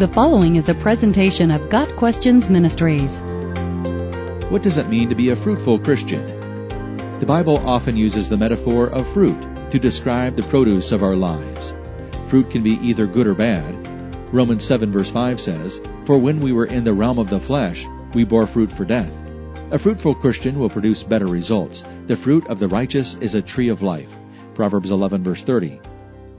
The 0.00 0.08
following 0.08 0.56
is 0.56 0.70
a 0.70 0.74
presentation 0.74 1.50
of 1.50 1.68
Got 1.68 1.94
Questions 1.96 2.48
Ministries. 2.48 3.20
What 4.48 4.62
does 4.62 4.78
it 4.78 4.88
mean 4.88 5.10
to 5.10 5.14
be 5.14 5.28
a 5.28 5.36
fruitful 5.36 5.78
Christian? 5.78 6.24
The 7.18 7.26
Bible 7.26 7.58
often 7.68 7.98
uses 7.98 8.26
the 8.26 8.38
metaphor 8.38 8.86
of 8.86 9.06
fruit 9.06 9.36
to 9.70 9.78
describe 9.78 10.36
the 10.36 10.42
produce 10.44 10.92
of 10.92 11.02
our 11.02 11.16
lives. 11.16 11.74
Fruit 12.28 12.48
can 12.48 12.62
be 12.62 12.78
either 12.80 13.06
good 13.06 13.26
or 13.26 13.34
bad. 13.34 13.76
Romans 14.32 14.64
7 14.64 14.90
verse 14.90 15.10
5 15.10 15.38
says, 15.38 15.82
For 16.06 16.16
when 16.16 16.40
we 16.40 16.54
were 16.54 16.64
in 16.64 16.84
the 16.84 16.94
realm 16.94 17.18
of 17.18 17.28
the 17.28 17.38
flesh, 17.38 17.86
we 18.14 18.24
bore 18.24 18.46
fruit 18.46 18.72
for 18.72 18.86
death. 18.86 19.12
A 19.70 19.78
fruitful 19.78 20.14
Christian 20.14 20.58
will 20.58 20.70
produce 20.70 21.02
better 21.02 21.26
results. 21.26 21.84
The 22.06 22.16
fruit 22.16 22.46
of 22.46 22.58
the 22.58 22.68
righteous 22.68 23.16
is 23.20 23.34
a 23.34 23.42
tree 23.42 23.68
of 23.68 23.82
life. 23.82 24.16
Proverbs 24.54 24.92
11 24.92 25.22
verse 25.22 25.44
30. 25.44 25.78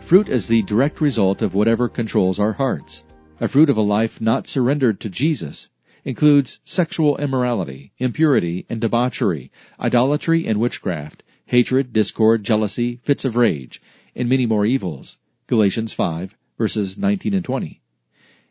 Fruit 0.00 0.28
is 0.28 0.48
the 0.48 0.62
direct 0.62 1.00
result 1.00 1.40
of 1.40 1.54
whatever 1.54 1.88
controls 1.88 2.40
our 2.40 2.52
hearts. 2.52 3.04
A 3.40 3.48
fruit 3.48 3.68
of 3.68 3.76
a 3.76 3.82
life 3.82 4.20
not 4.20 4.46
surrendered 4.46 5.00
to 5.00 5.10
Jesus 5.10 5.68
includes 6.04 6.60
sexual 6.64 7.16
immorality, 7.16 7.92
impurity 7.98 8.64
and 8.70 8.80
debauchery, 8.80 9.50
idolatry 9.80 10.46
and 10.46 10.60
witchcraft, 10.60 11.24
hatred, 11.46 11.92
discord, 11.92 12.44
jealousy, 12.44 13.00
fits 13.02 13.24
of 13.24 13.34
rage, 13.34 13.82
and 14.14 14.28
many 14.28 14.46
more 14.46 14.64
evils. 14.64 15.18
Galatians 15.48 15.92
5 15.92 16.36
verses 16.56 16.96
19 16.96 17.34
and 17.34 17.44
20. 17.44 17.80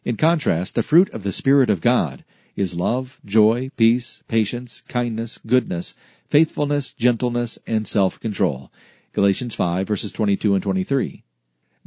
In 0.04 0.18
contrast, 0.18 0.76
the 0.76 0.84
fruit 0.84 1.10
of 1.12 1.24
the 1.24 1.32
Spirit 1.32 1.70
of 1.70 1.80
God 1.80 2.26
is 2.58 2.76
love, 2.76 3.22
joy, 3.24 3.72
peace, 3.78 4.22
patience, 4.28 4.84
kindness, 4.90 5.40
goodness, 5.48 5.96
faithfulness, 6.30 6.92
gentleness, 6.92 7.58
and 7.66 7.88
self-control. 7.88 8.70
Galatians 9.14 9.56
5 9.56 9.88
verses 9.88 10.12
22 10.12 10.56
and 10.56 10.62
23. 10.62 11.24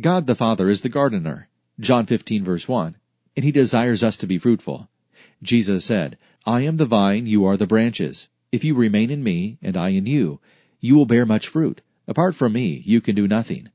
God 0.01 0.27
the 0.27 0.35
Father 0.35 0.71
is 0.71 0.81
the 0.81 0.89
gardener. 0.89 1.51
John 1.79 2.07
15 2.07 2.43
verse 2.43 2.67
1. 2.67 2.97
And 3.37 3.45
he 3.45 3.53
desires 3.53 4.03
us 4.03 4.17
to 4.19 4.27
be 4.27 4.39
fruitful. 4.39 4.89
Jesus 5.43 5.85
said, 5.85 6.17
I 6.47 6.63
am 6.63 6.79
the 6.79 6.87
vine, 6.87 7.27
you 7.27 7.45
are 7.45 7.57
the 7.57 7.67
branches. 7.67 8.29
If 8.51 8.65
you 8.65 8.75
remain 8.75 9.11
in 9.11 9.23
me, 9.23 9.59
and 9.61 9.77
I 9.77 9.91
in 9.91 10.07
you, 10.07 10.41
you 10.81 10.95
will 10.95 11.05
bear 11.05 11.27
much 11.27 11.49
fruit. 11.49 11.83
Apart 12.09 12.35
from 12.35 12.55
me, 12.55 12.83
you 12.87 13.01
can 13.01 13.15
do 13.15 13.29
nothing. 13.29 13.69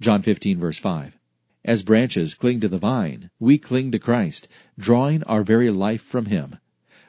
John 0.00 0.22
15 0.22 0.58
verse 0.58 0.78
5. 0.78 1.18
As 1.64 1.82
branches 1.82 2.34
cling 2.34 2.60
to 2.60 2.68
the 2.68 2.78
vine, 2.78 3.30
we 3.40 3.58
cling 3.58 3.90
to 3.90 3.98
Christ, 3.98 4.46
drawing 4.78 5.24
our 5.24 5.42
very 5.42 5.70
life 5.70 6.02
from 6.02 6.26
Him. 6.26 6.58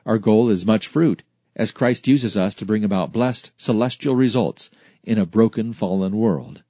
Our 0.06 0.18
goal 0.18 0.50
is 0.50 0.66
much 0.66 0.88
fruit, 0.88 1.22
as 1.56 1.72
Christ 1.72 2.08
uses 2.08 2.36
us 2.36 2.56
to 2.56 2.66
bring 2.66 2.84
about 2.84 3.14
blessed, 3.14 3.52
celestial 3.58 4.16
results 4.16 4.72
in 5.04 5.20
a 5.20 5.26
broken, 5.26 5.74
fallen 5.74 6.16
world. 6.16 6.64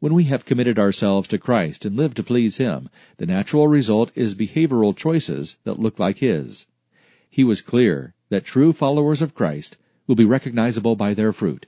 When 0.00 0.12
we 0.12 0.24
have 0.24 0.44
committed 0.44 0.76
ourselves 0.76 1.28
to 1.28 1.38
Christ 1.38 1.84
and 1.84 1.96
live 1.96 2.14
to 2.14 2.24
please 2.24 2.56
Him, 2.56 2.88
the 3.18 3.26
natural 3.26 3.68
result 3.68 4.10
is 4.16 4.34
behavioral 4.34 4.96
choices 4.96 5.56
that 5.62 5.78
look 5.78 6.00
like 6.00 6.18
His. 6.18 6.66
He 7.30 7.44
was 7.44 7.62
clear 7.62 8.12
that 8.28 8.44
true 8.44 8.72
followers 8.72 9.22
of 9.22 9.34
Christ 9.36 9.76
will 10.08 10.16
be 10.16 10.24
recognizable 10.24 10.96
by 10.96 11.14
their 11.14 11.32
fruit. 11.32 11.66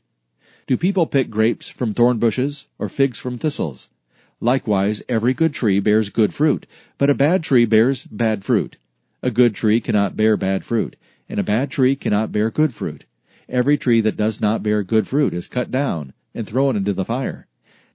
Do 0.66 0.76
people 0.76 1.06
pick 1.06 1.30
grapes 1.30 1.68
from 1.68 1.94
thorn 1.94 2.18
bushes 2.18 2.66
or 2.80 2.88
figs 2.88 3.18
from 3.18 3.38
thistles? 3.38 3.90
Likewise, 4.40 5.02
every 5.08 5.32
good 5.32 5.54
tree 5.54 5.78
bears 5.78 6.08
good 6.08 6.34
fruit, 6.34 6.66
but 6.98 7.08
a 7.08 7.14
bad 7.14 7.44
tree 7.44 7.64
bears 7.64 8.04
bad 8.04 8.44
fruit. 8.44 8.76
A 9.22 9.30
good 9.30 9.54
tree 9.54 9.80
cannot 9.80 10.16
bear 10.16 10.36
bad 10.36 10.64
fruit, 10.64 10.96
and 11.28 11.38
a 11.38 11.44
bad 11.44 11.70
tree 11.70 11.94
cannot 11.94 12.32
bear 12.32 12.50
good 12.50 12.74
fruit. 12.74 13.04
Every 13.48 13.78
tree 13.78 14.00
that 14.00 14.16
does 14.16 14.40
not 14.40 14.64
bear 14.64 14.82
good 14.82 15.06
fruit 15.06 15.32
is 15.32 15.46
cut 15.46 15.70
down 15.70 16.12
and 16.34 16.44
thrown 16.44 16.76
into 16.76 16.92
the 16.92 17.04
fire. 17.04 17.46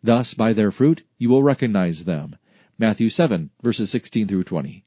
Thus, 0.03 0.33
by 0.33 0.53
their 0.53 0.71
fruit 0.71 1.03
you 1.19 1.29
will 1.29 1.43
recognize 1.43 2.05
them. 2.05 2.35
Matthew 2.79 3.09
7, 3.09 3.51
verses 3.61 3.91
16 3.91 4.27
through 4.27 4.45
20. 4.45 4.83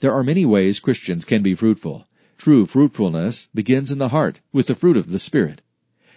There 0.00 0.14
are 0.14 0.24
many 0.24 0.46
ways 0.46 0.80
Christians 0.80 1.26
can 1.26 1.42
be 1.42 1.54
fruitful. 1.54 2.08
True 2.38 2.64
fruitfulness 2.64 3.48
begins 3.54 3.90
in 3.90 3.98
the 3.98 4.08
heart 4.08 4.40
with 4.52 4.68
the 4.68 4.74
fruit 4.74 4.96
of 4.96 5.10
the 5.10 5.18
Spirit. 5.18 5.60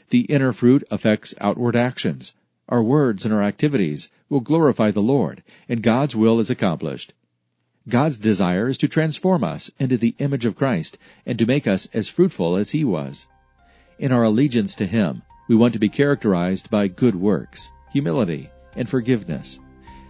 The 0.09 0.21
inner 0.21 0.53
fruit 0.53 0.85
affects 0.89 1.35
outward 1.41 1.75
actions. 1.75 2.33
Our 2.69 2.81
words 2.81 3.25
and 3.25 3.33
our 3.33 3.43
activities 3.43 4.09
will 4.29 4.39
glorify 4.39 4.91
the 4.91 5.01
Lord, 5.01 5.43
and 5.67 5.83
God's 5.83 6.15
will 6.15 6.39
is 6.39 6.49
accomplished. 6.49 7.13
God's 7.89 8.15
desire 8.15 8.69
is 8.69 8.77
to 8.77 8.87
transform 8.87 9.43
us 9.43 9.69
into 9.79 9.97
the 9.97 10.15
image 10.19 10.45
of 10.45 10.55
Christ 10.55 10.97
and 11.25 11.37
to 11.39 11.45
make 11.45 11.67
us 11.67 11.89
as 11.93 12.07
fruitful 12.07 12.55
as 12.55 12.71
He 12.71 12.85
was. 12.85 13.27
In 13.97 14.13
our 14.13 14.23
allegiance 14.23 14.75
to 14.75 14.87
Him, 14.87 15.23
we 15.49 15.55
want 15.55 15.73
to 15.73 15.79
be 15.79 15.89
characterized 15.89 16.69
by 16.69 16.87
good 16.87 17.15
works 17.15 17.71
humility, 17.91 18.49
and 18.75 18.87
forgiveness. 18.87 19.59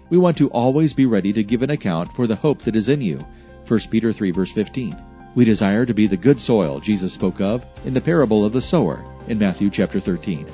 We 0.09 0.17
want 0.17 0.38
to 0.38 0.50
always 0.50 0.94
be 0.94 1.06
ready 1.06 1.31
to 1.34 1.44
give 1.44 1.62
an 1.62 1.69
account 1.69 2.13
for 2.16 2.28
the 2.28 2.35
hope 2.35 2.63
that 2.63 2.75
is 2.75 2.90
in 2.90 3.01
you. 3.01 3.25
1 3.67 3.79
Peter 3.91 4.12
3 4.12 4.31
verse 4.31 4.51
15. 4.51 4.95
We 5.35 5.45
desire 5.45 5.85
to 5.85 5.94
be 5.94 6.07
the 6.07 6.18
good 6.18 6.39
soil 6.39 6.79
Jesus 6.79 7.13
spoke 7.13 7.39
of 7.39 7.63
in 7.85 7.94
the 7.94 8.01
parable 8.01 8.44
of 8.44 8.53
the 8.53 8.62
sower 8.62 9.06
in 9.28 9.38
Matthew 9.38 9.69
chapter 9.69 10.00
13. 10.00 10.47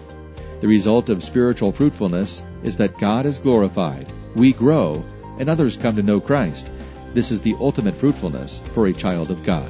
The 0.59 0.67
result 0.67 1.09
of 1.09 1.23
spiritual 1.23 1.71
fruitfulness 1.71 2.43
is 2.63 2.75
that 2.77 2.97
God 2.97 3.25
is 3.25 3.39
glorified, 3.39 4.11
we 4.35 4.51
grow, 4.51 5.03
and 5.39 5.49
others 5.49 5.77
come 5.77 5.95
to 5.95 6.03
know 6.03 6.19
Christ. 6.19 6.69
This 7.13 7.31
is 7.31 7.39
the 7.39 7.55
ultimate 7.59 7.95
fruitfulness 7.95 8.59
for 8.73 8.87
a 8.87 8.93
child 8.93 9.31
of 9.31 9.43
God. 9.45 9.69